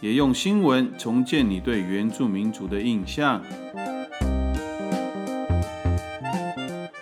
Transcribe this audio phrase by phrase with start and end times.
[0.00, 3.42] 也用新闻重建你对原住民族的印象。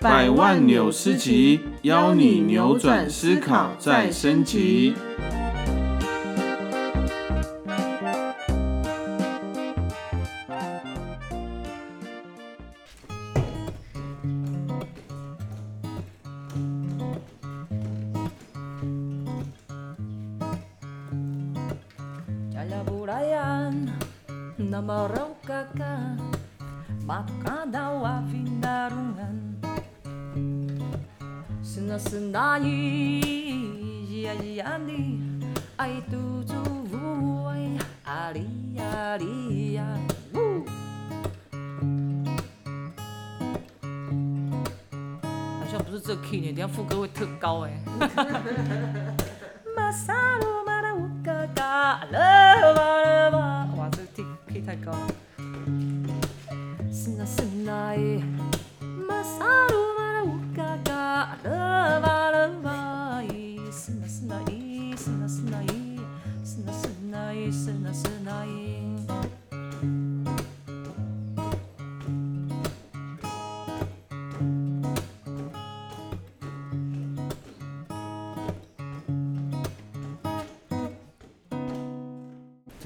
[0.00, 4.94] 百万纽斯集，邀你扭转思考，再升级。
[45.58, 47.82] 好像不是这你等下副歌会特高哎。
[53.76, 55.08] 哇这个 kk 太高了。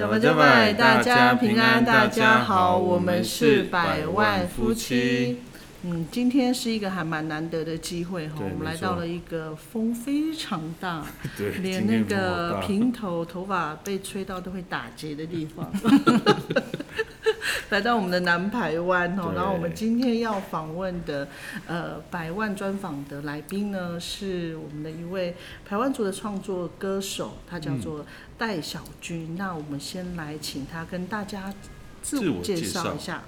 [0.06, 5.38] 加拜加拜，大家平安，大家好，我们是百万夫妻。
[5.82, 11.04] 嗯，今天是一个还蛮难得的机会哈，我们来到了一个风非常大，
[11.36, 15.70] 对连那个 平头头发被吹到都会打结的地方。
[17.70, 21.26] 来到我们的南排湾哦，然后我们今天要访问的
[21.66, 25.34] 呃百万专访的来宾呢，是我们的一位
[25.68, 28.06] 台湾族的创作歌手，他叫做
[28.38, 29.36] 戴小军。
[29.36, 31.52] 那我们先来请他跟大家
[32.02, 33.22] 自自我介绍绍一下。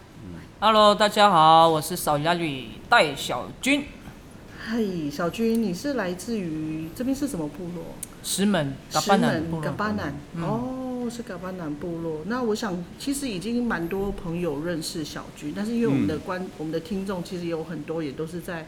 [0.60, 3.86] Hello，大家好，我是扫牙吕戴小军，
[4.56, 4.78] 嗨，
[5.10, 7.84] 小军，你是来自于这边是什么部落？
[8.22, 9.72] 石门嘎石巴南嘎落。
[9.72, 12.22] 巴南、哦，是嘎巴南部落。
[12.26, 18.66] 那我想，其实已经蛮多朋友认识小军，但是因为我们的观、我们的听众其实有很多也都是在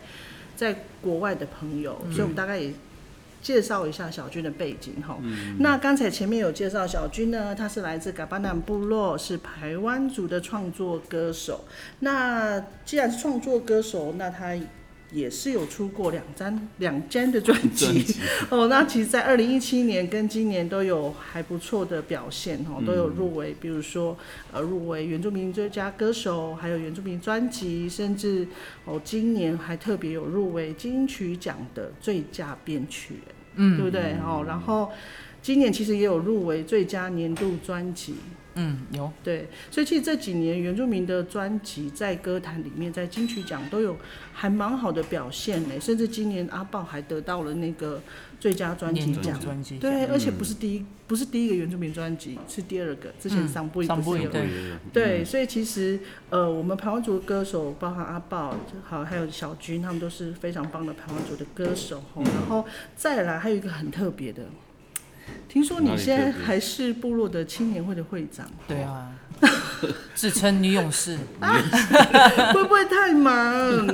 [0.56, 2.72] 在国外的朋友，所以我们大概也
[3.42, 5.18] 介绍一下小军的背景哈。
[5.58, 11.64] 那刚才前面有介绍小军呢，他是来自嘎巴南部落，是台湾族的创作歌手。
[12.00, 14.54] 那既然是创作歌手，那他
[15.12, 18.04] 也是有出过两张两张的专辑
[18.50, 18.68] 哦。
[18.68, 24.16] 那其实，在二零一七年跟今年都有还不错的表现哦，都有入围，比如说
[24.52, 28.46] 呃入围原住民最佳歌手，还有原住民专辑，甚至
[28.84, 34.14] 哦今年还特别有入围金曲奖的最佳编曲人，嗯，对不对？
[34.24, 34.90] 哦，然后
[35.42, 38.14] 今年其实也有入围最佳年度专辑。
[38.54, 43.96] 嗯，有对，所以其实这几年原住民的专辑在歌坛里面，在金曲奖都有
[44.32, 48.02] 还蛮好的表现呢，甚至今年阿豹还得到了那个
[48.40, 49.38] 最佳专辑奖。
[49.38, 53.10] 专辑，对，而且不是第一，不是第一个原住民专辑，是第二个。
[53.20, 54.32] 之前嗯桑布伊桑布伊不？
[54.32, 54.48] 对
[54.92, 56.00] 对，所以其实
[56.30, 62.02] 呃，我们台湾族的歌手，包含阿豹，好还有小军，他们都是非常棒的台湾族的歌手。
[62.14, 62.64] 吼然后
[62.96, 64.42] 再来还有一个很特别的，
[65.48, 68.48] 听说你现在还是部落的青年会的会长。
[68.68, 69.12] 对啊，
[70.14, 73.86] 自称女勇士， 会不会太忙？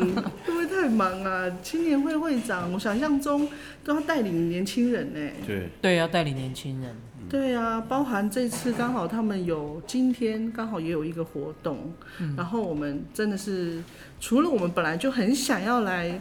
[0.45, 1.51] 会不会太忙啊？
[1.63, 3.49] 青年会会长，我想象中
[3.85, 5.31] 都要带领年轻人呢。
[5.47, 6.95] 对，对，要带领年轻人。
[7.37, 11.93] 对啊，包含这次刚好他们有今天刚好也有一个活动，
[12.35, 13.83] 然后我们真的是
[14.19, 16.19] 除了我们本来就很想要来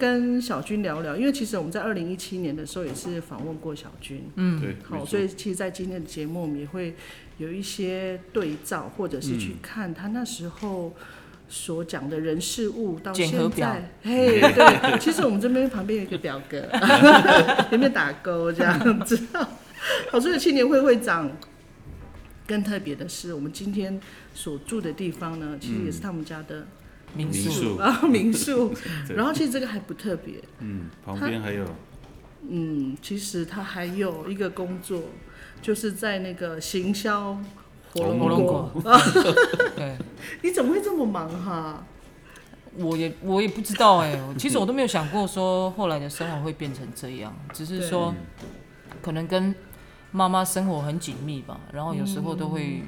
[0.00, 6.94] 跟小军聊聊，因为其实我们在二零一七年的时候也是访问过小军，嗯，对，好，所以其实，在今天的节目，我们也会
[7.36, 10.94] 有一些对照，或者是嗯去看他那时候
[11.46, 16.58] 所讲的人事物到现在，嘿，对， 其实我们这边旁边有一个表格
[17.70, 19.20] 有没有打勾这样子？
[20.10, 21.30] 好，所以青年会会长
[22.46, 24.00] 更特别的是，我们今天
[24.34, 26.66] 所住的地方呢，其实也是他们家的
[27.14, 27.78] 民民宿宿。
[27.78, 28.74] 然后 民宿，
[29.14, 31.64] 然后其实这个还不特别，嗯，旁边还有
[32.48, 35.02] 嗯，其实他还有一个工作，
[35.62, 37.34] 就是在那个行销
[37.94, 38.70] 火龙火龙果
[40.42, 41.86] 你怎么会这么忙哈？
[42.76, 48.12] 我也我也不知道哎、其实我都没有想过说后来的生活会变成这样，只是说
[49.00, 49.54] 可能跟
[50.16, 52.84] 妈妈生活很紧密吧，然后有时候都会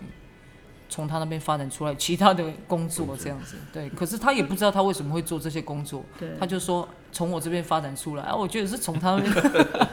[0.88, 3.90] 从他那边发展出来其他的工作这样子，对。
[3.90, 9.34] 可是他也不知道他为什么会做这些工作，对，她就说从我这边发展出来，啊，我觉得是从他那边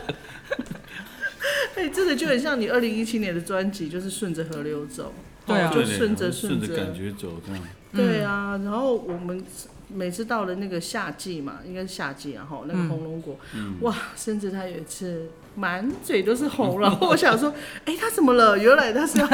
[1.75, 5.11] 哎，真的就很像你二零一七年的专辑，就是顺着河流走，
[5.47, 5.71] 对啊。
[5.71, 6.75] 哦就顺着顺着。
[6.75, 7.63] 感觉走这样。
[7.91, 9.43] 对啊，然后我们
[9.93, 13.39] 每次到了那个夏季嘛，应该是夏季然后那个嗯红龙果，
[13.81, 17.53] 哇，甚至他有一次满嘴都是红，然后我想说，
[17.85, 18.57] 哎，他怎么了？
[18.57, 19.27] 原来他是要。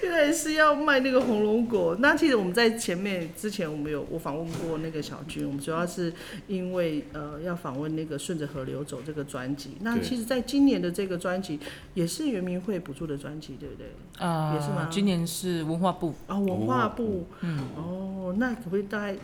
[0.02, 1.96] 原来是要卖那个红龙果。
[2.00, 6.12] 那其实我们在前面之前，我们有我访问过那个小军，我们主要是
[6.48, 9.76] 因为呃要访问那个顺着河流走这个专辑。
[9.80, 11.58] 那其实，在今年的这个专辑
[11.94, 13.86] 也是圆明会补助的专辑，对不对？
[14.18, 19.16] 啊、也是吗今年是文化部，啊、文化部，嗯，哦，那可不可以大概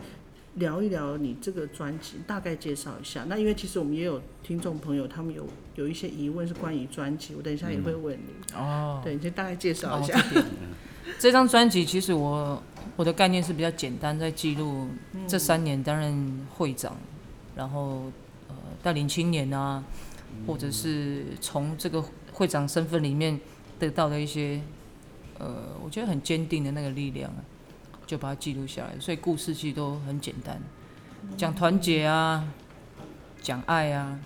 [0.57, 3.25] 聊一聊你这个专辑，大概介绍一下？
[3.27, 8.55] 那因为其实我们也有听众朋友，他们有有一些疑问是关于专辑，我等一下也会问你。
[8.55, 10.23] 哦，对，你先大概介绍哦一下。
[11.19, 12.61] 这张专辑其实我
[12.95, 14.87] 我的概念是比较简单，在记录
[15.27, 16.97] 这三年担任会长，
[17.55, 18.11] 然后
[18.49, 19.83] 呃带领青年啊，
[20.45, 23.39] 或者是从这个会长身份里面
[23.79, 24.59] 得到的一些
[25.39, 27.39] 呃，我觉得很坚定的那个力量啊，
[28.07, 28.99] 就把它记录下来。
[28.99, 30.59] 所以故事其实都很简单，
[31.37, 32.51] 讲团结啊，
[33.39, 34.19] 讲爱啊，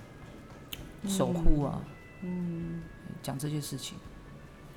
[1.06, 1.82] 守护啊，
[2.22, 2.82] 嗯，
[3.22, 3.98] 讲这些事情。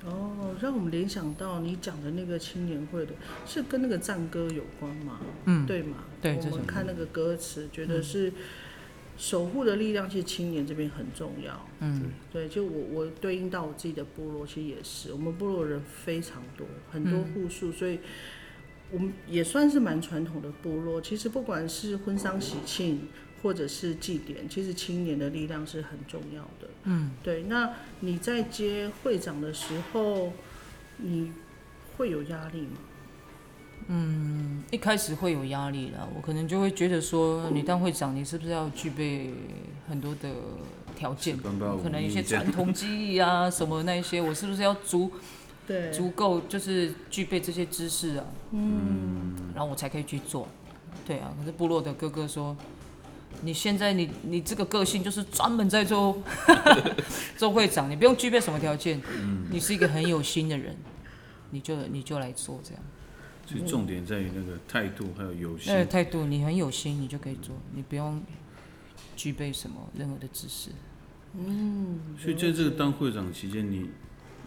[0.03, 3.13] 哦，让我们联想到你讲的那个青年会的，
[3.45, 5.19] 是跟那个战歌有关吗？
[5.45, 5.97] 嗯，对吗？
[6.21, 8.31] 对这种们看那个歌词，觉得是
[9.17, 11.59] 守护的力量，其实青年这边很重要。
[11.79, 17.99] 嗯，对，就我我对应到我自己的部落，其实也是，我们部落人非常多，很多户数，所以
[18.95, 21.01] 我们也算是蛮传统的部落。
[21.01, 23.09] 其实不管是婚丧喜庆，
[23.43, 26.69] 或者是祭典，其实青年的力量是很重要的。
[26.83, 27.43] 嗯，对。
[27.43, 30.31] 那你在接会长的时候，
[30.97, 31.33] 你
[31.97, 32.77] 会有压力吗？
[33.87, 39.31] 嗯一开始会有压力啦，我可能就会觉得说，你当会长，你是不是要具备
[39.87, 40.29] 很多的
[40.95, 41.37] 条件？
[41.37, 45.11] 可能一些传统技艺啊，什么那一些，我是不是要足
[45.67, 48.25] 对，足够，就是具备这些知识啊？
[48.51, 50.47] 嗯，然后我才可以去做。
[51.05, 52.55] 对啊，可是部落的哥哥说，
[53.41, 56.21] 你现在你你这个个性就是专门在做
[57.37, 59.01] 做会长，你不用具备什么条件，
[59.51, 60.75] 你是一个很有心的人，
[61.51, 62.83] 你就你就来做这样。
[63.45, 65.87] 所以重点在于那个态度还有有那个心。
[65.87, 68.21] 态度，你很有心，你就可以做，你不用
[69.15, 70.71] 具备什么任何的知识。
[71.37, 73.89] 嗯所以在这个当会长期间，你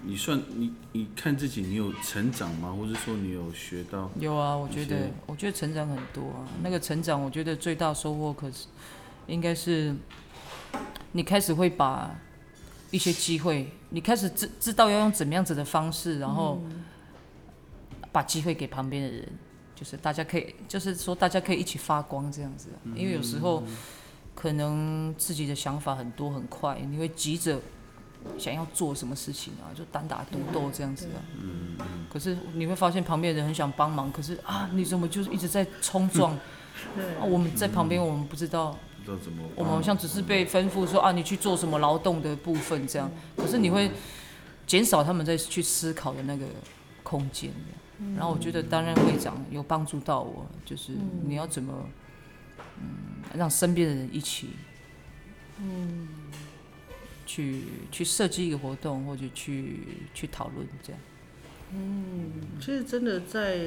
[0.04, 2.74] 你算你你看自己，你有成长吗？
[2.76, 4.10] 或者说你有学到？
[4.18, 6.48] 有啊，我觉得，我觉得成长很多啊。
[6.62, 8.66] 那个成长，我觉得最大收获可是
[9.26, 9.94] 应该是
[11.12, 12.14] 你开始会把
[12.90, 16.62] 一些机会，你开始知知道要用怎么样子的方式，然后
[18.10, 19.28] 把机会给旁边的人，
[19.74, 23.62] 就是大家可以，就是说大家可以一起发光这样子啊、因为有时候
[24.34, 27.60] 可能自己的想法很多很快，你会急着
[28.38, 31.76] 想要做什么事情啊，就单打独斗这样子啊嗯。
[32.11, 36.37] 可是你会发现旁边的人很想帮忙，可是啊，你怎么就是一直在冲撞？
[36.94, 39.43] 对啊，我们在旁边，我们不知道，不知道怎么？
[39.56, 43.10] 我们好像只是被吩咐说啊，你去做什么劳动的部分这样。
[43.37, 43.91] 可是你会
[44.67, 46.46] 减少他们在去思考的那个
[47.03, 47.51] 空间。
[48.17, 50.93] 然后我觉得担任会长有帮助到我，就是
[51.27, 51.75] 你要怎么，
[52.81, 54.51] 嗯，让身边的人一起，
[55.58, 56.06] 嗯，
[57.29, 57.61] 去
[57.93, 59.81] 去设计一个活动，或者去
[60.15, 61.01] 去讨论这样。
[62.58, 63.58] 其实真的在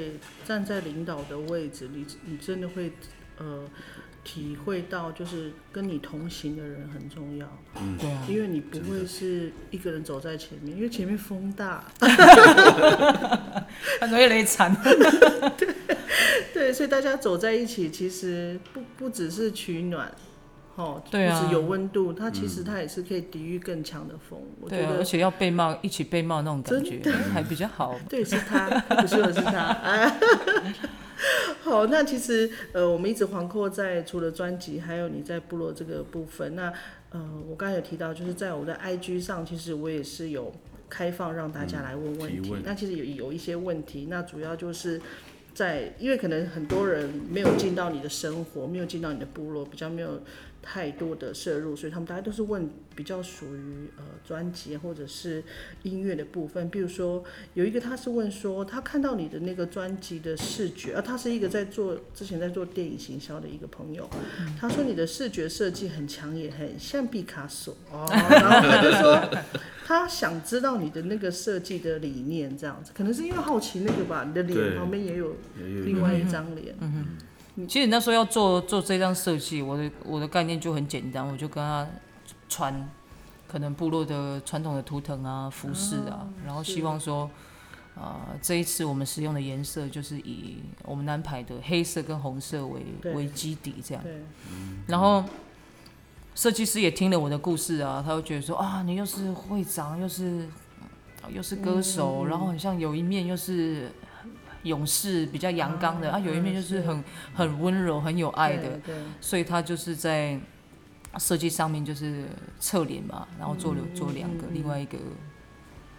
[0.44, 2.92] 站在领导的位置，你你真的会
[3.38, 3.70] 呃
[4.24, 7.48] 体会到，就是跟你同行的人很重要，
[8.00, 11.84] 对啊，因为你不会是一个人走在前面，因为前面风大，
[14.02, 14.76] 很容易累惨。
[16.54, 20.12] 对，所以大家走在一起，其实不不只是取暖。
[20.82, 24.40] 哦，对啊有温度，它其实它也是可以抵御更强的风。
[24.60, 27.00] 我觉对啊，而且要被骂，一起被骂那种感觉
[27.32, 27.96] 还比较好。
[28.10, 29.60] 对，是他，不是我是他。
[29.60, 30.20] 哎，
[31.62, 36.56] 好，那其实呃，我们一直环扣在除了专辑，还有你在部落这个部分。
[36.56, 36.74] 那
[37.12, 40.52] 呃，我刚才有提到，就是在我的 IG 上，其实我也是有
[40.90, 42.56] 开放让大家来问问题。
[42.64, 45.00] 那其实有有一些问题，那主要就是
[45.54, 50.22] 在，因为可能很多人没有进到你的生活，没有进到你的部落，比较没有
[50.62, 55.44] 太多的摄入，所以他们大家都是问比较属于呃专辑或者是
[55.84, 56.70] 音乐的部分。
[56.70, 64.10] 比如说有一个他是问说，他看到你的那个专辑的视觉，啊，他是一个在做之前在做电影行销的一个朋友，
[64.60, 69.44] 他说你的视觉设计很强，也很像毕卡索哦，然后他就说。
[69.84, 74.24] 他想知道你的那个设计的理念，这样子，可能是因为好奇那个吧。
[74.26, 76.74] 你的脸旁边也有也有另外一张脸，
[77.68, 81.88] 其实那时候要做做这张设计，我的我的概念就很简单，我就跟他
[82.50, 82.90] 传
[83.48, 87.30] 可能部落的传统的图腾啊、服饰啊，然后希望说，
[87.96, 92.82] 啊、这一次我们使用的颜色就是以我们安排的黑色跟红色为
[93.14, 94.04] 为基底这样。
[94.88, 95.24] 然后
[96.34, 100.48] 设计师也听了我的故事啊，他会觉得说啊，你又是会长，又是
[101.30, 103.92] 又是歌手，然后很像有一面又是
[104.64, 107.04] 勇士，比较阳刚的啊，有一面就是很
[107.34, 110.40] 很温柔、很有爱的，对，所以他就是在
[111.18, 112.26] 设计上面就是
[112.60, 114.98] 侧脸嘛，然后做了做两个，另外一个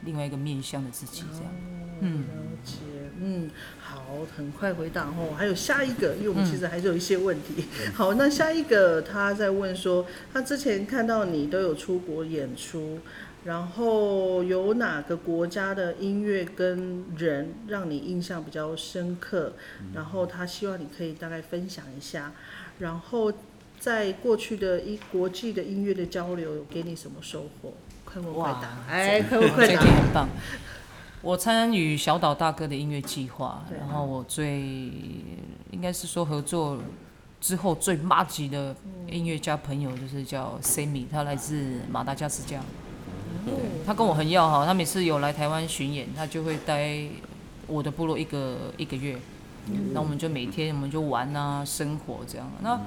[0.05, 1.53] 另外一个面向的自己这样。
[2.05, 2.27] 嗯了
[2.65, 2.79] 解，
[3.21, 4.03] 嗯，好，
[4.37, 5.35] 很快回答哦。
[5.37, 7.65] 还有下一个，因为我们其实还是有一些问题。
[7.95, 12.99] 好，那下一个他在问说，他之前看到你都有出国演出，
[13.45, 19.53] 然后有哪个国家的音乐跟人让你印象比较深刻？
[19.95, 22.33] 然后他希望你可以大概分享一下，
[22.79, 23.33] 然后
[23.81, 27.73] 在过去的一国际的音乐的交流有给你什么收获？
[28.05, 29.81] 快问快答哇，哎，快问快答。
[29.81, 30.29] 很棒。
[31.23, 34.61] 我参与小岛大哥的音乐计划，对然后我最
[35.71, 36.79] 应该是说合作
[37.41, 38.75] 之后最麻吉的
[39.07, 42.61] 音乐家朋友就是叫 Sammy，他来自马达加斯加，
[43.45, 47.01] 对他跟我很要好，他每次有来台湾巡演，他就会待
[47.67, 49.17] 我的部落一个一个月，
[49.93, 52.51] 那我们就每天我们就玩啊，生活这样。
[52.63, 52.81] 那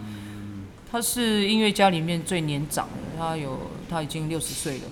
[0.91, 3.57] 他是音乐家里面最年长的，他有
[3.89, 4.83] 他已经六十岁了，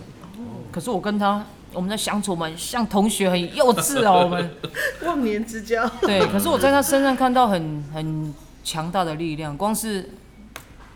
[0.71, 4.51] 可是我跟他我们在相处，我们像同学，很幼稚哦，我们。
[5.05, 6.19] 忘年之交，对。
[6.27, 8.33] 可是我在他身上看到很很
[8.63, 10.09] 强大的力量，光是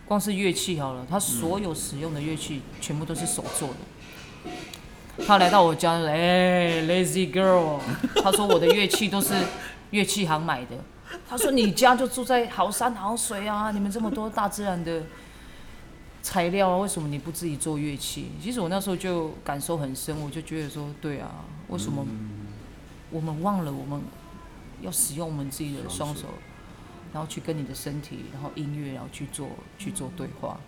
[0.07, 3.75] 光是乐器好了，他所有使用的乐器全部都是手做的。
[5.25, 7.79] 他来到我家，哎、l a z y girl，
[8.21, 9.33] 他说我的乐器都是
[9.91, 10.75] 乐器行买的。
[11.27, 15.03] 他说你家就住在好山好水啊，你们这么多大自然的
[16.21, 18.29] 材料啊，为什么你不自己做乐器？
[18.41, 22.05] 其实我那时候就感受很深，我就觉得说，对啊，为什么
[23.09, 24.01] 我们忘了我们
[24.81, 26.27] 要使用我们自己的双手，
[27.13, 30.59] 然后去跟你的身体，然后音乐，然后去做去做对话。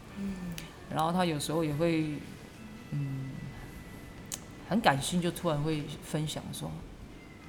[0.89, 2.13] 然后他有时候也会，
[2.91, 3.29] 嗯，
[4.69, 6.69] 很感性，就突然会分享说，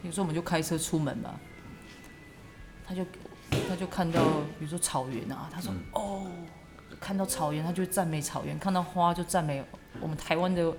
[0.02, 1.38] 有时候我们就开车出门嘛，
[2.86, 3.04] 他就
[3.68, 4.24] 他就看到，
[4.58, 6.26] 比如说草原啊，他说、哦，
[6.98, 9.62] 看到草原他就赞美草原，看到花就赞美
[10.00, 10.74] 我们台湾的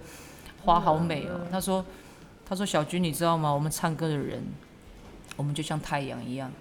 [0.64, 1.48] 花好美哦。
[1.52, 1.86] 他说
[2.44, 3.52] 他说小军你知道吗？
[3.52, 4.44] 我们唱歌的人，
[5.36, 6.52] 我们就像太阳一样。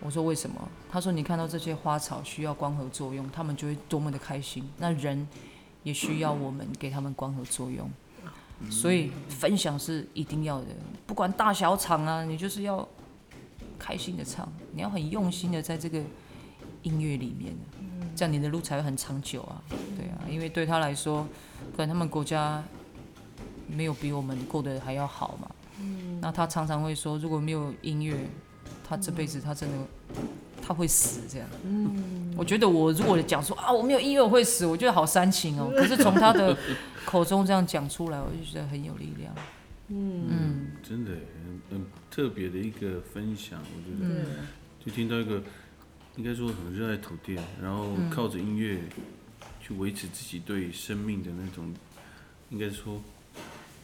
[0.00, 0.68] 我说为什么？
[0.90, 4.70] 他说你看到这些花草需要光合作用，他们就会多么的开心。
[4.76, 5.26] 那人
[5.82, 7.90] 也需要我们给他们光合作用，
[8.70, 10.66] 所以分享是一定要的，
[11.06, 12.86] 不管大小场啊，你就是要
[13.78, 16.02] 开心的唱，你要很用心的在这个
[16.82, 17.54] 音乐里面，
[18.14, 19.62] 这样你的路才会很长久啊。
[19.96, 21.26] 对啊，因为对他来说，
[21.76, 22.62] 可能他们国家
[23.68, 25.50] 没有比我们过得还要好嘛。
[26.22, 28.16] 那他常常会说，如果没有音乐，
[28.88, 29.76] 他这辈子他真的
[30.66, 31.48] 他会死这样。
[31.64, 32.34] 嗯。
[32.36, 35.70] 我觉得我如果讲说啊我没有音乐我会死，我觉得好煽情哦。
[35.74, 36.56] 可是从他的
[37.06, 39.34] 口中这样讲出来，我就觉得很有力量。
[39.88, 40.72] 嗯。
[40.82, 44.24] 真的很很特别的一个分享，我觉得，
[44.84, 45.42] 就听到一个
[46.16, 48.78] 应该说很热爱土地，然后靠着音乐
[49.60, 51.72] 去维持自己对生命的那种，
[52.50, 53.00] 应该说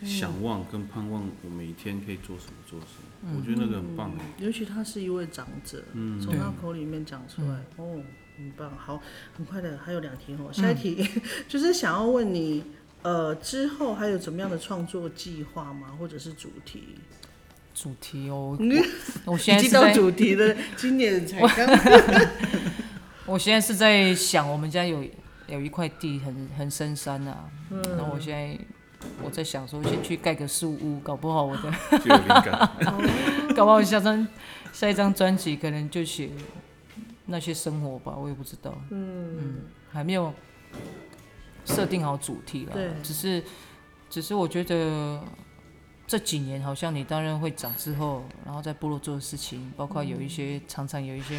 [0.04, 2.87] 想望跟盼望，我每一天可以做什么做什
[3.26, 4.25] 么，我觉得那个很棒哎。
[4.38, 8.02] 尤其他是一位长者，嗯从他口里面讲出来，哦，
[8.37, 8.73] 很棒。
[8.76, 9.00] 好，
[9.37, 10.52] 很快的，还有两题哦。
[10.52, 11.09] 下一题、
[11.49, 12.64] 就是想要问你，
[13.02, 15.97] 呃，之后还有怎么样的创作计划吗？
[15.99, 16.82] 或者是主题？
[17.75, 18.71] 主题哦，嗯
[19.25, 22.30] 我我现在是在主题了，今年才刚。
[23.25, 25.02] 我现在是在想，我们家有
[25.47, 28.59] 有一块地很很深山啊，嗯然后我现在
[29.23, 31.73] 我在想说，先去盖个树屋，搞不好我的，
[32.04, 32.71] 有灵感。
[33.54, 34.26] 搞不好下张
[34.73, 36.30] 下一张专辑可能就写
[37.26, 39.54] 那些生活吧，我也不知道，嗯嗯，
[39.90, 40.32] 还没有
[41.64, 43.42] 设定好主题啦对，只是
[44.11, 45.21] 只是我觉得
[46.06, 51.38] 这几年好像你担任会长之后，然后在部落做的事情，包括有一些常常有一些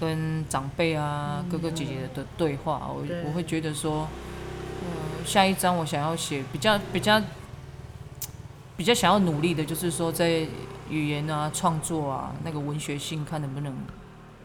[0.00, 4.08] 跟长辈啊、哥哥姐姐的对话，我对我会觉得说，呃，
[5.24, 7.20] 下一章我想要写比较比较
[8.76, 10.46] 比较想要努力的，就是说在
[10.90, 13.72] 语言啊、创作啊那个文学性，看能不能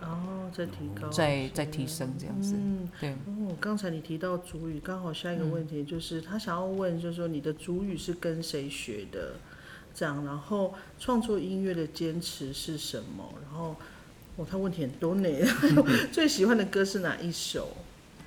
[0.01, 2.55] 哦，再提高，再再提升这样子。
[2.55, 9.33] 嗯，对，哦，刚才你提到主语，刚好下一个问题就是、他想要问，就是说你的主语是跟谁学的？
[9.93, 13.33] 这样，然后创作音乐的坚持是什么？
[13.43, 13.75] 然后，
[14.37, 15.27] 哦，他问题很多呢。
[16.13, 17.69] 最喜欢的歌是哪一首？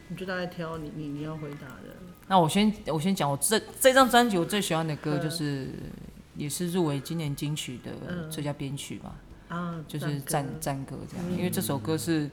[0.08, 2.11] 你就大概挑你你你要回答的。
[2.28, 5.22] 那我先我先讲，我这这张专辑我最喜欢的歌嗯。
[5.22, 5.68] 就是，
[6.36, 8.30] 也是入围今年金曲的嗯。
[8.30, 9.14] 最佳编曲嘛，
[9.48, 11.26] 啊，就是战战歌这样。
[11.28, 11.36] 嗯。
[11.36, 12.30] 因为这首歌是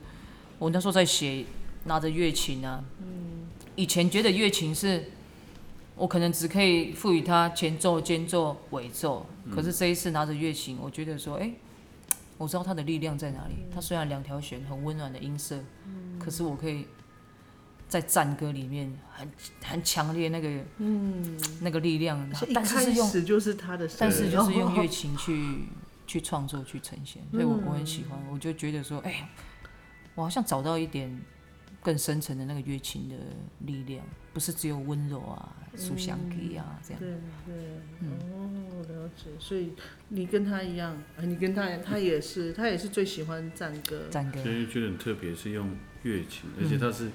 [0.57, 1.45] 我那时候在写，
[1.85, 3.47] 拿着乐琴啊，嗯。
[3.75, 5.11] 以前觉得乐琴是
[5.95, 11.51] 我可能只可以赋予它前奏、间奏、尾奏，可是这一次拿着乐琴，我觉得说，哎、
[12.37, 13.55] 我知道它的力量在哪里。
[13.73, 15.59] 它虽然两条弦很温暖的音色，
[16.17, 16.85] 可是我可以
[17.89, 19.27] 在战歌里面很
[19.63, 25.63] 很强烈那个嗯，那个力量，但是是用，始就是他的声音，但是就是用 乐哦琴去
[26.05, 29.27] 去创作去呈现，所以我我很喜欢，我就觉得说，哎、
[30.15, 31.19] 我好像找到一点
[31.81, 33.15] 更深层的那个乐琴的
[33.65, 36.99] 力量，不是只有温柔啊、书香给啊这样。
[36.99, 37.09] 对
[37.47, 37.55] 对，
[38.01, 38.11] 嗯。
[38.31, 39.31] 哦，了解。
[39.39, 39.73] 所以
[40.09, 44.07] 你跟他一样，啊，你跟他，他也是，他也是最喜欢战歌。
[44.11, 44.41] 战歌。
[44.43, 47.09] 所，以觉得很特别，是用乐琴，而且他是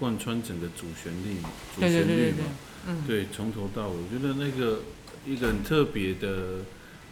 [0.00, 1.36] 贯穿整个主旋律，
[1.74, 2.50] 主对对旋律对对对嘛，，
[2.88, 4.80] 嗯，对，从头到尾，我觉得那个
[5.26, 6.64] 一个很特别的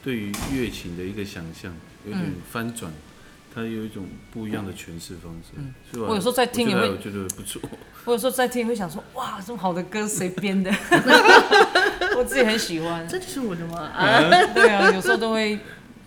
[0.02, 1.72] 对于乐琴的一个想象，
[2.06, 2.90] 有点嗯翻转，
[3.54, 5.74] 它有一种不一样的诠释方式嗯。
[5.92, 7.60] 所以我有时候在听也会我觉得不错。
[8.06, 10.70] 我有时候在听 会想说，哇，这么好的歌谁编的？
[12.16, 13.06] 我自己很喜欢。
[13.06, 13.80] 这就是我的吗？
[13.94, 14.22] 啊，
[14.54, 15.58] 对啊，有时候都会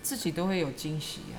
[0.01, 1.37] 自己都会有惊喜啊。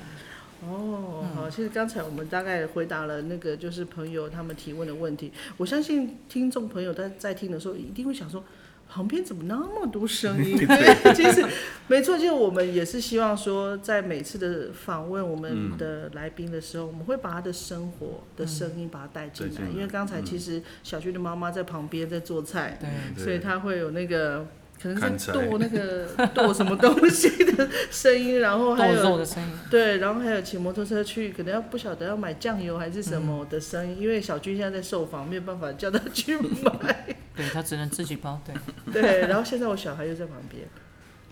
[0.67, 8.43] 哦，好，其实刚才我们大概回答了那个就是朋友他们提问的问题，我相信听众朋友在在听的时候一定会想说。
[8.85, 10.55] 旁边怎么那么多声音？
[10.67, 11.43] 对，其实
[11.87, 24.45] 没错，就是我们也是希望说，在每次的访问我们的来宾的时候，我们会把他的生活的声音把它带进来，带进来因为刚才其实小军的妈妈在旁边在做菜，对，所以他会有那个
[24.83, 29.49] 可能砍柴在剁那个 剁什么东西的声音，然后还剁肉有的声音。
[29.69, 37.15] 对，然后还有骑摩托车去，可能要不晓得要买酱油还是什么的声音，因为小军现在在受访，没有办法叫他去买。
[37.33, 40.67] 对他只能自己包，对，对，然后现在我小孩又在旁边，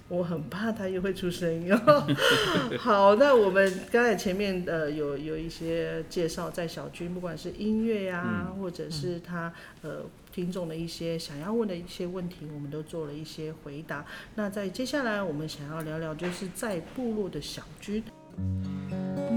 [0.07, 2.07] 我很怕他又会出声音哦。
[2.79, 14.05] 好，那我们刚才前面呃有有一些介绍，在小军不管是音乐呀、或者是他呃听众的一些想要问的一些问题，我们都做了一些回答。
[14.35, 18.03] 那在接下来我们想要聊聊，就是在部落的小军。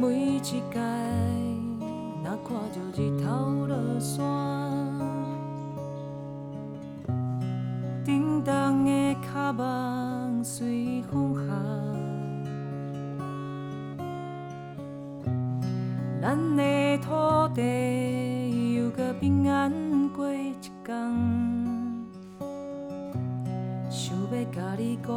[0.00, 0.56] 每一届
[2.22, 4.14] 若看着日头落山，
[8.04, 11.46] 叮当的脚梦随风行，
[16.22, 17.12] 咱的土
[17.54, 19.83] 地又搁平安
[20.84, 22.04] 过一天。
[23.90, 25.08] 想要甲你讲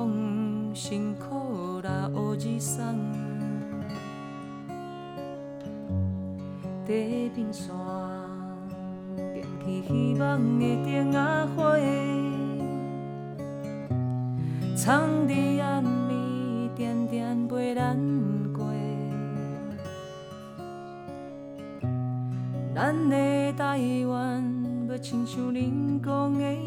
[0.74, 2.86] 辛苦啦，乌日送。
[6.86, 7.76] 地平线，
[9.34, 11.76] 点起希望的灯仔花，
[14.74, 17.98] 藏伫暗暝，点点陪咱
[18.54, 18.66] 过。
[22.74, 23.16] 咱的
[23.54, 24.17] 台湾，
[25.10, 26.67] 亲像人讲的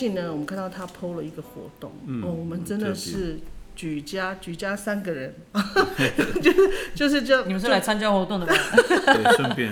[0.00, 3.38] 近呢，我们看到他 PO 了一个活动，嗯哦，我们真的是
[3.76, 5.34] 举家举家三个人，
[6.40, 7.44] 就是就是这样。
[7.46, 8.54] 你们是来参加活动的吧？
[8.86, 9.70] 对，顺便，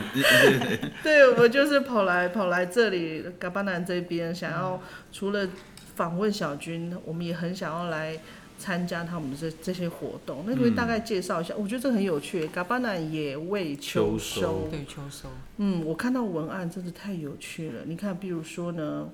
[1.03, 5.49] 对，我就是跑来跑来这里嘎巴南这边，想要除了
[5.97, 8.19] 访问小军，我们也很想要来
[8.59, 10.45] 参加他们这这些活动。
[10.47, 11.55] 那可以大概介绍一下？
[11.57, 12.47] 我觉得这很有趣。
[12.49, 15.29] 嘎巴南野味秋收，对，秋收。
[15.57, 17.81] 嗯，我看到文案真的太有趣了。
[17.87, 19.09] 你看，比如说呢，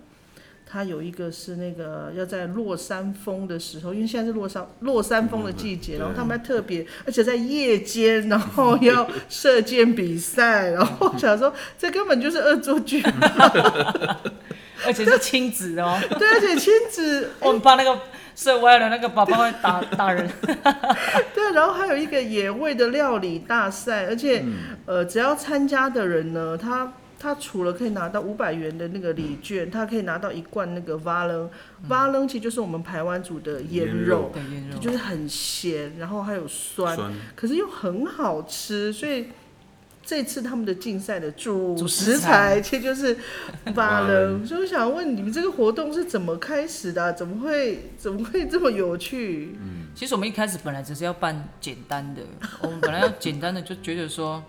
[0.66, 13.02] 它有一个是那个要在落山风的时候，因为现在是落山落山风的季节，嗯然后他们还特别，而且在夜间，然后要射箭比赛， 然后我想说这根本就是恶作剧，
[14.86, 17.98] 而且是亲子哦，对，而且亲子 我很怕那个
[18.34, 20.28] 射歪了，那个宝宝会打打人。
[21.34, 24.44] 对，然后还有一个野味的料理大赛，而且、
[24.86, 26.92] 呃，只要参加的人呢，他
[27.24, 31.48] 他除了可以拿到五百元的那个礼券，他可以拿到一罐那个蛙楞，
[31.88, 34.78] 蛙楞其实就是我们台湾煮的腌腌肉，对，腌肉。
[34.78, 39.28] 就是很咸，然后还有酸，酸，可是又很好吃，所以。
[40.06, 43.16] 这次他们的竞赛的主主食食材材其实就是
[43.74, 49.56] 蛙楞，所以我想问你们这个活动是怎么开始的啊、怎么会怎么会这么有趣？
[49.58, 52.20] 嗯其实我们一开始本来只是要办简单的，
[52.60, 54.44] 我们本来要简单的，就觉得说，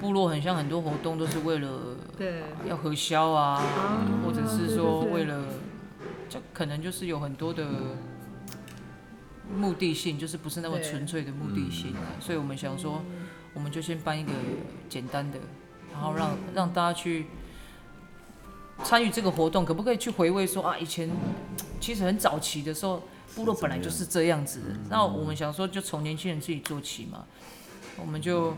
[0.00, 5.44] 部落很像很多活动都是为了对，要核销啊，啊或者是说为了，
[6.28, 7.66] 就可能就是有很多的
[9.56, 13.02] 目的性，就是不是那么纯粹的目的性啊，所以我们想说，
[13.54, 14.32] 我们就先办一个
[14.88, 15.38] 简单的，
[15.92, 17.26] 然后让让大家去
[18.84, 21.08] 参与这个活动，可不可以去回味说啊，以前
[21.80, 23.02] 其实很早期的时候，
[23.34, 24.44] 部落本来就是这样。
[24.44, 24.66] 子的。
[24.90, 27.24] 那我们想说，就从年轻人自己做起嘛，
[27.98, 28.54] 我们就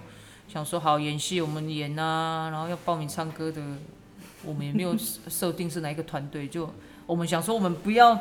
[0.49, 3.63] 想说，好演戏我们演啊，然后要报名唱歌的，
[4.45, 6.69] 我们也没有设设定是哪一个团队，就
[7.07, 8.19] 我们想说，我们不要。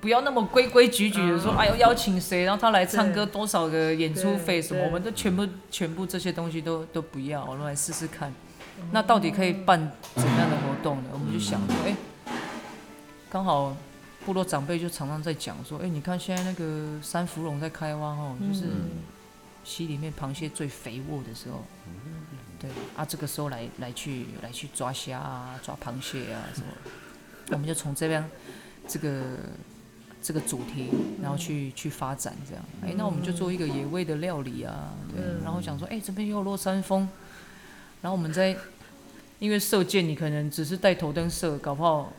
[0.00, 8.32] 不要那么规规矩矩的说，哎呦邀请谁，然后他来唱歌多少个演出费什么，我们都全部全部这些东西都都不要，我们来试试看。
[8.92, 11.10] 那到底可以办怎样的活动呢？
[11.12, 11.94] 我们就想说，哎、
[13.28, 13.76] 刚好
[14.24, 18.68] 部落长辈就常常在讲说，哎、你看现在那个三福龙在开挖哦，就是
[19.70, 21.62] 溪里面螃蟹最肥沃的时候，
[22.58, 26.66] 对啊，这个时候来来去来去抓虾啊，抓螃蟹啊什么，
[27.52, 28.28] 我们就从这边
[28.88, 29.22] 这个
[30.20, 30.88] 这个主题，
[31.22, 32.64] 然后去去发展这样。
[32.82, 37.08] 哎、那我们就做一个野味的料理啊，对，然后想说，哎、这边又有落山风，
[38.02, 38.56] 然后我们在
[39.38, 42.12] 因为射箭，你可能只是带头灯射，搞不好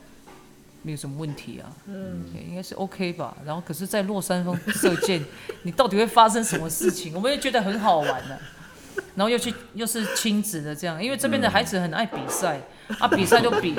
[0.82, 3.36] 没有什么问题啊，嗯，对，应该是 OK 吧。
[3.44, 5.24] 然后可是，在落山风射箭，
[5.62, 7.14] 你到底会发生什么事情？
[7.14, 8.36] 我们也觉得很好玩呢、
[9.14, 12.60] 然后又去又是亲子的这样，因为这边的孩子很爱比赛、
[12.98, 13.74] 啊，比赛就比，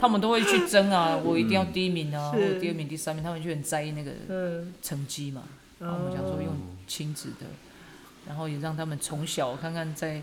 [0.00, 5.42] 他们都会去争啊，我一定要第一名啊，或是者第二名、第三名，他们就很在意那个嗯，成绩嘛。
[5.78, 6.54] 然后我们想说用
[6.86, 7.46] 亲子的，
[8.26, 10.22] 然后也让他们从小看看在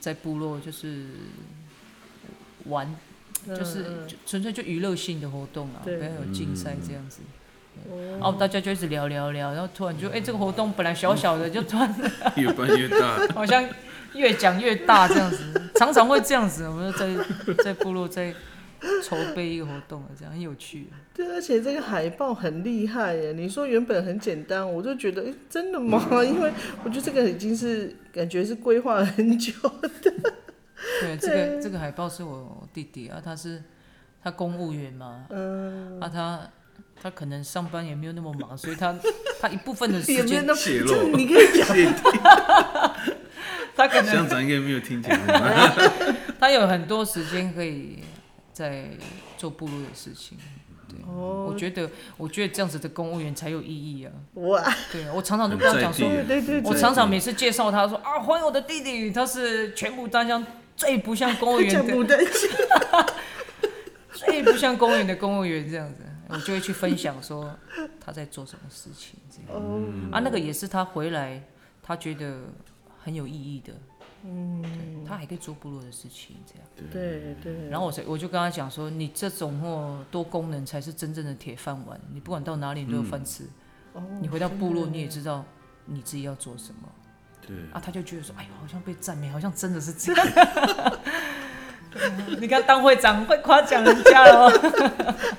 [0.00, 1.06] 在部落就是
[2.64, 2.92] 玩，
[3.48, 3.84] 就是
[4.26, 7.20] 纯粹就娱乐性的活动啊，不要有竞赛这样子。
[7.90, 11.92] 哦然后大家就一直聊聊聊，然后突然就哎、这个活动本来小小的，就突然
[12.36, 13.66] 越办越大，好像
[14.14, 16.68] 越讲越大这样子，常常会这样子。
[16.68, 17.08] 我们在
[17.64, 18.32] 在部落在
[19.02, 20.88] 筹备一个活动，这样很有趣。
[21.14, 23.32] 对，而且这个海报很厉害耶！
[23.32, 26.06] 你说原本很简单，我就觉得，哎，真的吗？
[26.22, 26.52] 因为
[26.84, 29.52] 我觉得这个已经是感觉是规划了很久。
[31.00, 33.62] 对，这个这个海报是我弟弟啊，他是
[34.22, 36.40] 他公务员嘛，嗯，啊他
[37.00, 38.94] 他可能上班也没有那么忙，所以他
[39.40, 40.88] 他一部分的时间，也没有那么，泄露。
[40.88, 41.68] 就你可以讲，
[43.74, 45.22] 他可能乡长应该没有听节目？
[46.38, 48.00] 他有很多时间可以
[48.52, 48.86] 在
[49.36, 50.36] 做部落的事情。
[50.88, 54.12] 对，我哦，觉得我觉得这样子的公务员才有意义啊。
[54.34, 60.44] 哇，对啊，我常常都跟他讲说，对对对，我常常每次介绍他说啊，欢迎我的弟弟，他是全部单乡
[60.76, 62.18] 最不像公务员的。
[64.12, 67.52] 最不 像公务员的公务员这样子，我就会去分享说
[68.00, 69.60] 他在做什么事情这样。
[69.60, 69.82] 哦，
[70.12, 71.42] 啊，那个也是他回来
[71.82, 72.42] 他觉得
[73.02, 73.72] 很有意义的，
[74.24, 76.90] 嗯，他还可以做部落的事情这样。
[76.92, 83.44] 对对，然后我才我就跟他讲说，你这种或多功能才是真正的铁饭碗，你不管到哪里你都有饭吃。
[83.94, 85.44] 哦你回到部落你也知道
[85.84, 86.88] 你自己要做什么。
[87.46, 90.26] 对，啊，他就觉得说，哎呦，好像被赞美，好像真的是这样。
[92.40, 94.50] 你看当会长会夸奖人家了哦。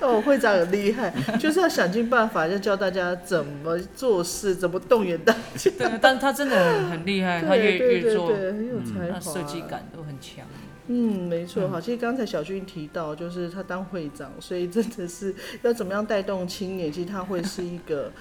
[0.00, 5.70] 哦，会长很厉害，就是要想尽办法，要教大家怎么做事，怎么动员大家。
[5.76, 9.62] 对，但是他真的很很厉害，他越越做，很有才华，他设计。
[9.62, 10.44] 感都很强。
[10.86, 11.68] 嗯，没错。
[11.68, 18.12] 好，其实刚才小军提到，就是他当会长，所以真的是要怎么样带动青年，其实他会是一个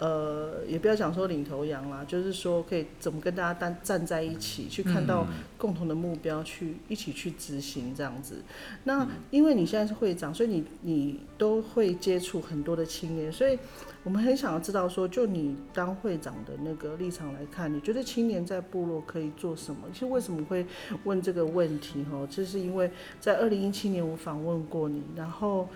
[0.00, 5.26] 呃，也不要讲说领头羊啦，就是说可以怎么跟大家站站在一起，去看到
[5.58, 8.36] 共同的目标，去一起去执行这样子。
[8.84, 13.58] 那因为你现在是会长，所以你你都会接触很多的青年，所以
[14.02, 19.82] 我们很想要知道说，就你当会长的那个立场来看，你觉得青年在部落可以做什么？
[19.92, 20.64] 其实为什么会
[21.04, 22.02] 问这个问题？
[22.04, 25.68] 哈，就是因为在二零一七年我访问过你，然后。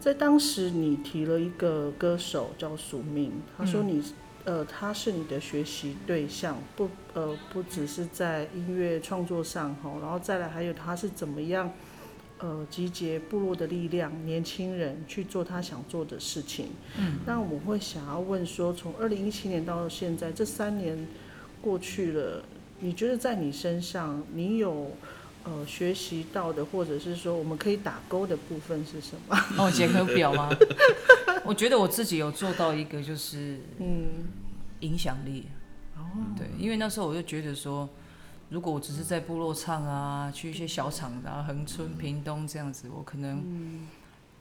[0.00, 4.02] 在当时，你提了一个歌手叫署命，他说你，
[4.44, 11.70] 呃，他是你的学习对象，不，呃，不只是在音乐创作上哈，然后再来还有他是怎么样，
[12.38, 16.68] 呃，集结部落的力量，年轻人去做他想做的事情。
[16.98, 21.06] 嗯，那我会想要问说，从二零一七年到现在这三年
[21.60, 22.42] 过去了，
[22.78, 24.90] 你觉得在你身上，你有？
[25.44, 29.36] 呃，学习到的，或者是说我们可以打勾的部分是什么？
[29.56, 30.50] 哦，结合表吗？
[31.44, 34.28] 我觉得我自己有做到一个，就是嗯，
[34.80, 35.46] 影响力。
[35.96, 36.02] 哦，
[36.36, 37.88] 对，因为那时候我就觉得说，
[38.50, 43.42] 如果我只是在部落唱啊，去一些小厂啊，横村、屏东这样子，我可能，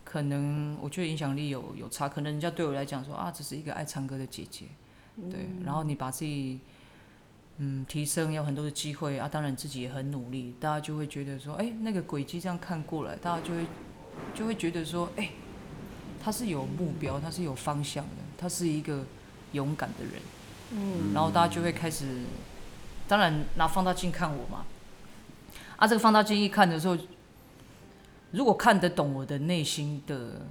[0.03, 2.09] 可能我觉得影响力有有差。
[2.09, 4.65] 可能人家对我来讲说啊，只是一个爱唱歌的姐姐，
[5.31, 5.47] 对。
[5.63, 6.59] 然后你把自己。
[7.61, 13.65] 嗯，提升有很多的机会啊，当然自己也很努力，大家就会觉得说，哎，那个轨迹这样看过来，大家就会
[14.33, 15.31] 就会觉得说，哎，
[16.23, 19.05] 他是有目标，他是有方向的，他是一个
[19.51, 20.13] 勇敢的人，
[20.71, 22.23] 嗯，然后大家就会开始，
[23.09, 24.65] 当然拿放大镜看我嘛，
[25.75, 26.97] 啊，这个放大镜一看的时候，
[28.31, 30.47] 如果看得懂我的内心的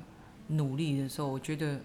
[0.49, 1.81] 努力的时候，我觉得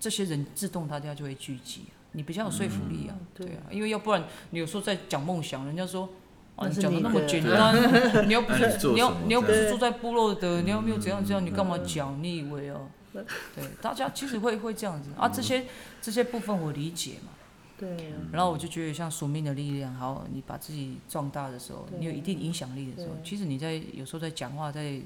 [0.00, 1.82] 这些人自动大家就会聚集。
[2.12, 6.08] 你比较有说服力啊，对啊，因为要不然你有时候在讲梦想，人家说，
[6.56, 7.74] 啊，你讲的那么简单，
[8.28, 12.22] 你又不是你要你又不是住在部落的，你又没有怎样怎样，你干嘛讲？
[12.22, 12.88] 你以为哦？
[13.12, 15.64] 对，大家其实会会这样子啊，这些
[16.00, 17.32] 这些部分我理解嘛。
[17.78, 18.12] 对。
[18.32, 25.00] 然后我就觉得像宿命的力量，好，你把自己壮大的时候，你有一定影响力的时候，其实你在有时候在讲话在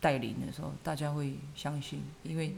[0.00, 2.54] 带领的时候，大家会相信，因为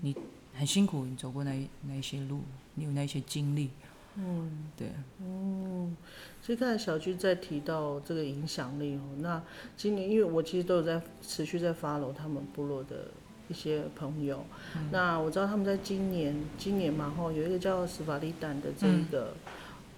[0.00, 0.14] 你
[0.54, 2.40] 很辛苦，你走过那那一些路。
[2.74, 3.68] 你有那些经历，
[4.14, 4.88] 嗯，对，
[5.20, 5.94] 嗯，
[6.40, 9.42] 其实刚才小军在提到这个影响力哦，那
[9.76, 13.08] 今年因为我其实都有在持续在 follow 他们部落的
[13.48, 14.46] 一些朋友，
[14.92, 19.34] 那我知道他们在今年今年嘛吼有一个叫斯法利丹的这一个，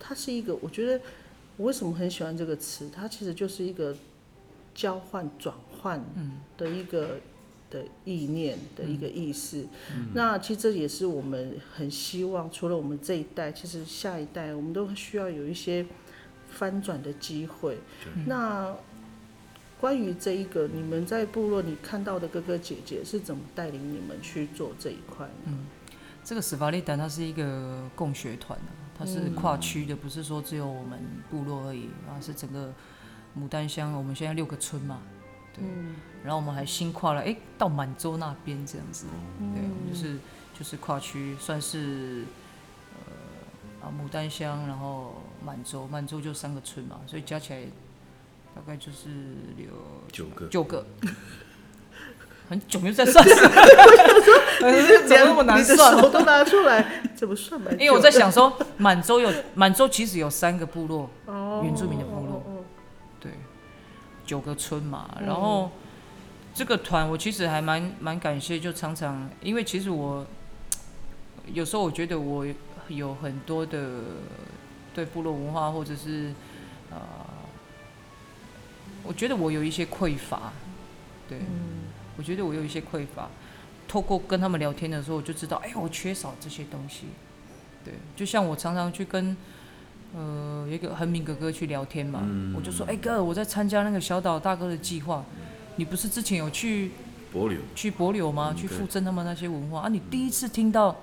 [0.01, 1.05] 它是一个我觉得
[1.59, 3.95] 我为什么很喜欢这个词，它其实就是一个
[4.75, 6.03] 交换转换
[6.57, 7.21] 的一个。
[7.73, 9.67] 的意念的一个意思，
[10.13, 15.87] 那其实这也是我们很希望，除了我们这一代，其实下一代我们都需要有一些
[16.51, 17.79] 翻转的机会。
[18.27, 18.77] 那
[19.81, 25.27] 关于这一个，你们在部落你看到的哥哥姐姐是怎么带领你们去做这一块？
[25.47, 25.67] 嗯，
[26.23, 28.59] 这个史法利丹它是一个共学团
[28.97, 32.73] 它是跨区的，不是说只有我们部落而已啊，是整个
[33.37, 35.01] 牡丹乡，我们现在六个村嘛。
[35.55, 35.65] 对，
[36.25, 39.07] 然后我们还新跨了，哎，到满洲那边这样子，
[39.55, 40.17] 对，就是
[40.59, 42.25] 就是跨区，算是
[42.95, 47.61] 呃啊牡丹乡，然后满洲，满洲就三个村嘛，所以加起来
[48.55, 49.11] 大概就是
[49.57, 49.73] 有
[50.11, 50.87] 九个，九个，
[52.49, 53.41] 很久没有在算， 怎
[55.19, 56.01] 么那么难算？
[56.01, 57.61] 手都拿出来，怎么算？
[57.73, 61.11] 因为我在想说，满洲有满洲其实有三个部落，
[61.63, 62.22] 原住民的部落。
[64.33, 65.71] 九个村嘛，然后
[66.55, 70.27] 这个团我其实还蛮蛮感谢，就常常因为其实我
[71.53, 72.47] 有时候我觉得我
[72.89, 74.01] 有很多的
[74.95, 76.33] 对部落文化或者是
[76.91, 76.99] 呃，
[79.03, 80.51] 我觉得我有一些匮乏，
[81.29, 81.39] 对，
[82.17, 83.29] 我觉得我有一些匮乏，
[83.87, 87.09] 透过跟他们聊天的时候，我就知道，哎，我缺少这些东西，
[87.85, 89.37] 对，就像我常常去跟。
[90.15, 92.23] 呃，有一个恒明哥哥去聊天嘛，
[92.55, 95.25] 我就说，哎哥，我在参加那个小岛大哥的计划，
[95.77, 96.91] 你不是之前有去
[97.33, 98.55] 柏柳去柏柳吗？
[98.55, 99.89] 去附赠他们那些文化啊？
[99.89, 100.95] 你第一次听到，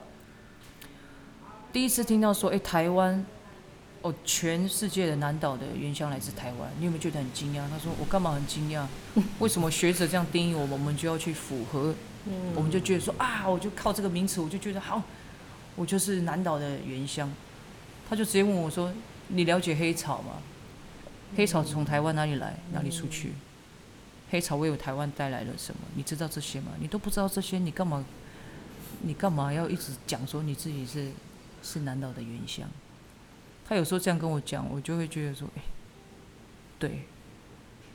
[1.73, 3.25] 第一次听到说，哎，台湾，
[4.03, 7.67] 哦，全世界的南岛的原乡来自台湾，你有没有觉得很惊讶？
[7.67, 8.85] 他说，我干嘛很惊讶？
[9.39, 11.95] 为什么学者这样定义我们，我们就要去符合？
[12.53, 15.01] 我们就觉得说啊，我就靠这个名词，我就觉得好，
[15.75, 17.27] 我就是南岛的原乡。
[18.09, 18.91] 他就直接问我说
[19.29, 20.41] ：“你了解黑草吗？
[21.37, 23.33] 黑草从台湾哪里来，哪里出去？
[24.31, 25.81] 黑草为台湾带来了什么？
[25.95, 26.71] 你知道这些吗？
[26.79, 28.03] 你都不知道这些，你干嘛？
[29.03, 31.11] 你干嘛要一直讲说你自己是
[31.61, 32.67] 是南岛的原乡？”
[33.67, 35.61] 他有时候这样跟我讲，我就会觉得说：“哎，
[36.79, 37.03] 对。”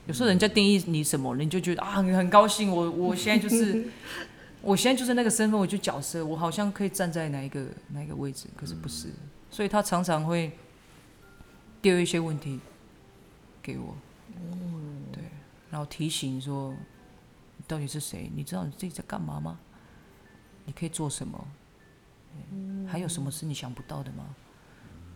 [0.07, 2.70] 有时候人家定义你什么，你就觉得啊，你很高兴。
[2.70, 3.88] 我我现在就是
[4.61, 9.09] 我现在就是那个身份，我就角色，我好像可以站在哪一个哪一个位置，可是不是，
[9.54, 10.50] 所以他常常会
[11.80, 12.58] 丢一些问题
[13.62, 13.96] 给我，
[15.12, 15.22] 对，
[15.70, 16.74] 然后提醒说
[17.56, 18.28] 你到底是谁？
[18.34, 19.60] 你知道你自己在干嘛吗？
[20.64, 21.46] 你可以做什么？
[22.88, 24.34] 还有什么是你想不到的吗？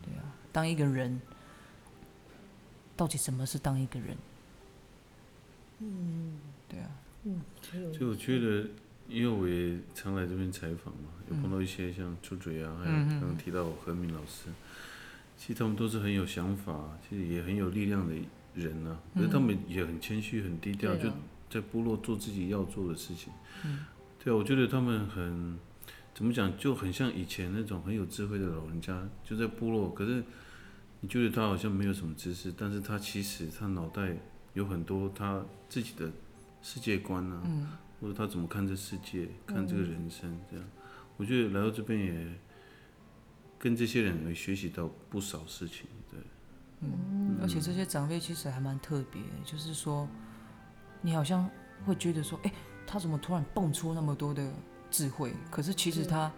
[0.02, 0.22] 对啊，
[0.52, 1.20] 当一个人，
[2.96, 4.16] 到底什么是当一个人？
[5.80, 6.88] 嗯，对啊，
[7.92, 8.68] 就我觉得，
[9.08, 14.50] 因为我也常来这边采访嘛，有碰到一些像朱嘴啊，还有刚刚提到何敏老师，
[15.36, 18.14] 其实他们都是很有想法，其实也很有力量的
[18.54, 18.98] 人啊。
[19.14, 21.10] 可是他们也很谦虚、很低调，就
[21.48, 23.32] 在部落做自己要做的事情。
[24.22, 25.58] 对啊，我觉得他们很
[26.14, 29.90] 怎么讲，就很像以前那种很有智慧的老人家，就在部落。
[29.92, 30.22] 可是
[31.00, 34.16] 你觉得他好像没有什么知识，但是他其实他脑袋
[34.54, 36.10] 有很多他自己的
[36.60, 37.42] 世界观啊，
[38.00, 40.66] 或者他怎么看这世界，看这个人生这样。
[41.18, 42.26] 我觉得来到这边也
[43.58, 46.18] 跟这些人也学习到不少事情，对。
[46.80, 50.08] 嗯而且这些长辈其实还蛮特别，就是说，
[51.02, 51.50] 你好像
[51.84, 52.52] 会觉得说，哎、
[52.86, 54.52] 他怎么突然蹦出那么多的
[54.90, 55.34] 智慧？
[55.50, 56.32] 可是其实他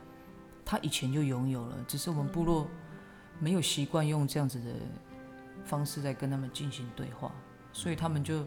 [0.65, 2.67] 他以前就拥有了，只是我们部落
[3.39, 4.75] 没有习惯用这样子的
[5.65, 7.31] 方式在跟他们进行对话，
[7.73, 8.47] 所以他们就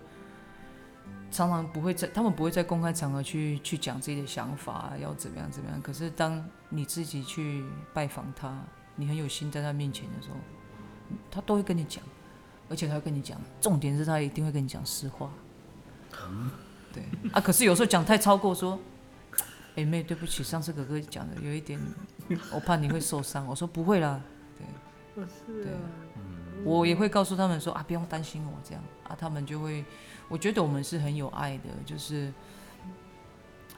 [1.33, 5.81] 常常不会在他们不会在公开场合去去讲自己的想法要怎么样怎么样。
[5.81, 8.57] 可是当你自己去拜访他，
[8.95, 10.35] 你很有心在他面前的时候，
[11.31, 12.01] 他都会跟你讲。
[12.69, 15.29] 而且他会跟你讲，重点是他一定会跟你讲实话。
[16.93, 18.79] 对啊，可是有时候讲太超过，说，
[19.75, 21.79] 哎、妹，对不起，上次哥哥讲的有一点，
[22.51, 23.45] 我怕你会受伤。
[23.45, 24.19] 我说不会啦，
[25.13, 25.73] 对，对，
[26.63, 29.83] 我也会告诉他们说啊，不用担心我这样啊，他们就会，
[30.27, 32.31] 我觉得我们是很有爱的，就是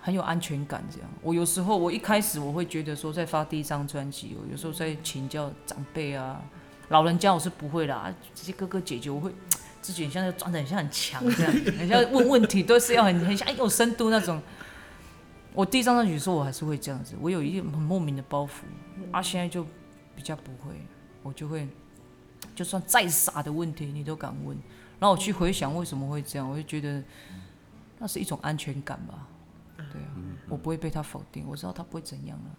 [0.01, 1.09] 很有安全感这样。
[1.21, 6.41] 我有时候我一开始我会觉得说，在发第一张专辑，我有时候在请教长辈啊。
[6.89, 9.33] 老人家我是不会啦，啊这些哥哥姐姐我会
[9.81, 14.39] 自己很像装的很像很强这样，很像问问题都是要很很像有深度那种。
[15.51, 18.49] 我第一张专辑的时候我还是会这样子，我有一个很莫名的包袱，
[19.11, 19.65] 啊，现在就
[20.15, 20.75] 比较不会，
[21.23, 21.67] 我就会
[22.55, 24.57] 就算再傻的问题你都敢问，
[24.99, 27.03] 然后我去回想为什么会这样，我就觉得
[27.99, 29.27] 那是一种安全感吧，
[29.77, 30.15] 对啊，
[30.49, 32.49] 我不会被他否定，我知道他不会怎样啊，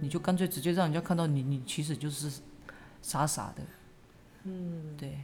[0.00, 2.40] 你就干脆直接让人家看到你，你其实就是
[3.02, 3.62] 傻傻的，
[4.44, 5.18] 嗯，对。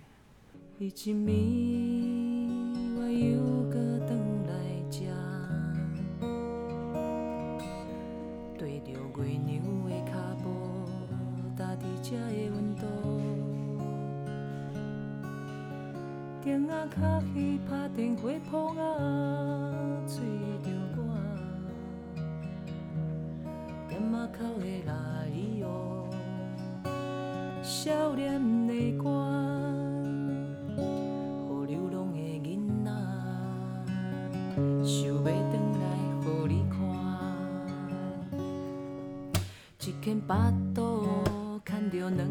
[16.45, 20.17] 灯仔较起拍电火泡啊，吹
[20.65, 21.01] 着我。
[23.89, 24.93] 店仔口的拉
[25.33, 26.11] 里哦，
[27.63, 29.05] 少年的歌。
[30.77, 30.81] 予
[31.67, 32.51] 流浪的囡
[32.85, 32.91] 仔，
[34.85, 35.31] 想要转
[35.79, 35.83] 来
[36.27, 36.75] 予你看。
[39.81, 40.81] 一片巴肚
[41.65, 42.27] 牵着两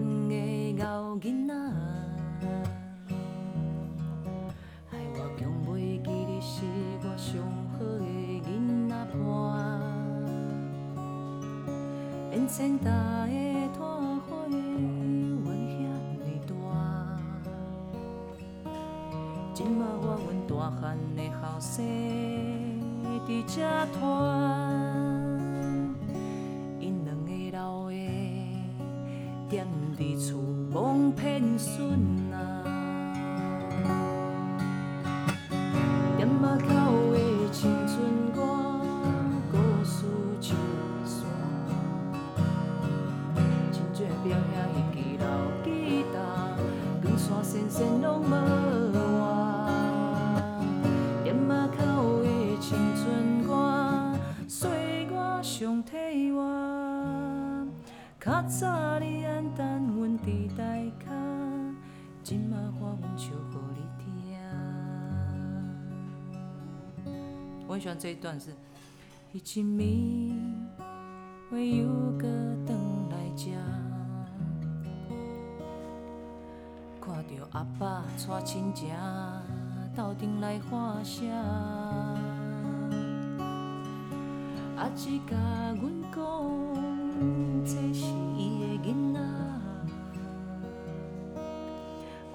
[67.82, 68.52] 喜欢这一段是，
[69.34, 70.36] 迄一暝，
[71.50, 72.28] 我又搁
[72.64, 72.78] 转
[73.10, 73.50] 来这，
[77.02, 78.88] 看着阿爸带亲情
[79.96, 81.28] 斗阵来喊声，
[84.78, 85.36] 阿姊甲
[85.82, 86.22] 阮讲，
[87.66, 88.06] 这是
[88.38, 89.20] 伊的囡仔，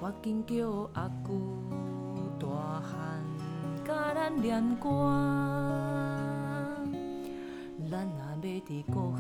[0.01, 1.31] 赶紧叫阿舅
[2.41, 3.16] 大汉
[4.27, 4.89] 咱念歌。
[7.89, 9.16] 咱也要伫故